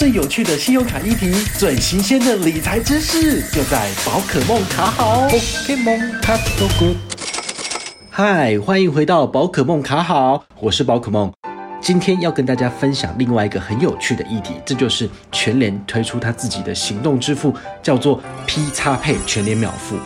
[0.00, 5.28] 最有趣的信用卡议题，最新鲜的理财知识，就在宝可梦卡好。
[5.28, 6.96] Pokemon 卡 so good。
[8.08, 11.30] 嗨，欢迎回到宝可梦卡好，我是宝可梦。
[11.82, 19.98] 今天要跟大家分享另外一个很有趣的议题，这就是全联推出他自己的行动支付，叫做 P-Pay 全联秒付。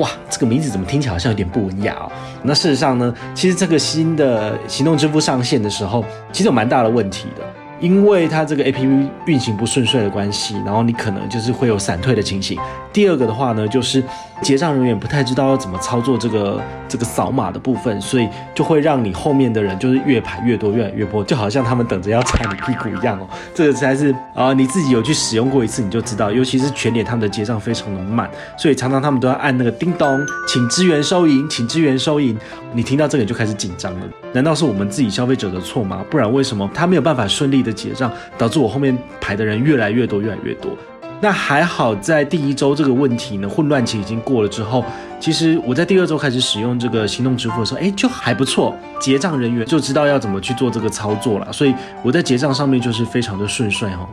[0.00, 2.12] 哇，这个名字怎么听起来好像有点不文雅哦？
[2.44, 7.42] 那事实上呢，其实这个新的行动支付上线的时候，其实有蛮大的问题的。
[7.80, 12.58] 因为它这个 APP 运行不顺遂的关系，然后你可能就是会有闪退的情形。
[12.94, 14.02] 第二个的话呢，就是
[14.40, 23.26] 结账人员不太知道要怎么操作这个这个扫码的部分，所以就会让你后面的人就是越排越多，越来越多，就好像他们等着要踩你屁股一样哦。
[23.52, 30.06] 这个才是啊、呃，你自己有去使用过一次你就知道，尤其是全脸他们的结账非常的慢，所以常常他们都要按那个叮咚，
[30.46, 32.38] 请支援收银，请支援收银。
[32.72, 34.00] 你听到这个你就开始紧张了，
[34.32, 36.04] 难道是我们自己消费者的错吗？
[36.08, 38.08] 不然为什么他没有办法顺利的结账，
[38.38, 40.70] 导致我后面排的人越来越多，越来越多？
[41.24, 44.84] 那还好，在第一周这个问题呢，混乱期已经过了之后，
[45.18, 54.06] 其实我在第二周开始使用这个行动支付的时候，哎，就还不错，结账人员就知道要怎么去做这个操作了，所以我在结账上面就是非常的顺遂哈。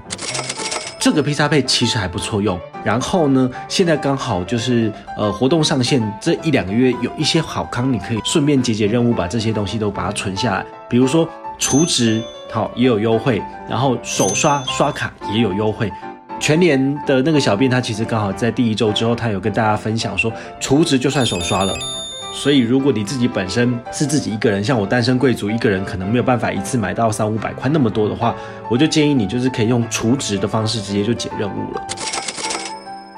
[1.01, 11.27] 这个披萨配其实还不错用，然后呢，现在刚好就是呃活动上线这一两个月，有一些好康，你可以顺便解解任务，把这些东西都把它存下来，比如说
[11.59, 15.91] 储值好也有优惠，然后手刷刷卡也有优惠。
[16.41, 21.73] 全年的那个小编他其实刚好在第一周之后，他有跟大家分享说，储值就算手刷了。
[22.33, 28.35] 所以，如果你自己本身是自己一个人，像我单身贵族一个人，可能没有办法一次买到三五百块那么多的话，
[28.71, 31.81] 我就建议你就是可以用储值的方式直接就解任务了。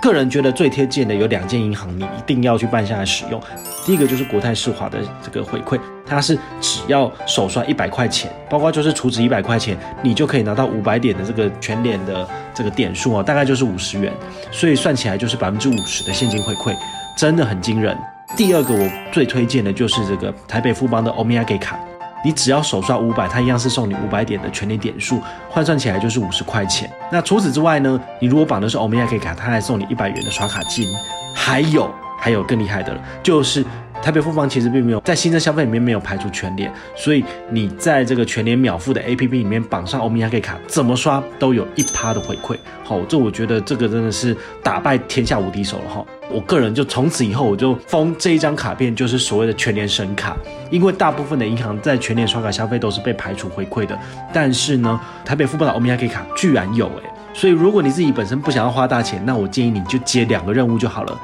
[0.04, 3.42] 个人觉得最贴近的有两间银行，你一定要去办下来使用。
[3.86, 14.12] 第一个就是国泰世华的这个回馈，它是只要手刷一百块钱，包括就是储值一百块钱，你就可以拿到五百点的这个全脸的这个点数哦，大概就是五十元，
[14.52, 16.76] 所以算起来就是百分之五十的现金回馈，
[17.18, 17.98] 真的很惊人。
[18.36, 21.80] 第二个我最推荐的就是这个台北富邦的欧米亚给卡，
[22.24, 26.90] 你只要首刷五百，它一样是送你五百点的全年点数，换算起来就是五十块钱。
[27.12, 30.88] 那除此之外呢，你如果绑的是欧米亚给卡，它还送你一百元的刷卡金。
[31.36, 33.66] 还有还有更厉害的了，就是。
[34.04, 42.58] 台北富邦其实并没有在新增消费里面没有排除全联，所以你在这个全联秒付的 APP 里面绑上欧米亚 K 卡，怎么刷都有一趴的回馈。
[42.84, 46.06] 好，这我觉得这个真的是打败天下无敌手了哈。
[46.30, 50.36] 我个人就从此以后我就封这一张卡片，就是所谓的全联神卡，
[50.70, 53.98] 因为大部分的银行在全联刷卡消费都是被排除回馈的，
[54.34, 61.18] 但是呢，台北富邦的欧米亚 K 卡居然有哎，所以如果你自己本身不想要花大钱，那我建议你就接两个任务就好了。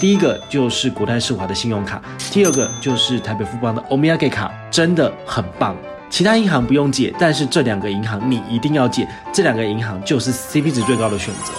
[0.00, 5.76] 第一个就是国泰世华的信用卡，第二个就是台北富邦的欧米亚给卡，真的很棒。
[6.10, 11.52] 其他银行不用借，但是这两个银行你一定要借，这两个银行就是 CP 值最高的选择。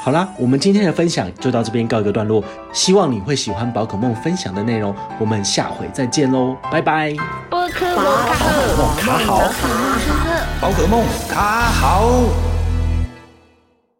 [0.00, 7.12] 好啦，我们今天的分享就到这边告一个段落，希望你会喜欢宝可梦分享的内容，我们下回再见喽，拜拜。
[7.50, 9.42] 宝可梦卡好，
[10.60, 12.45] 宝可梦卡好。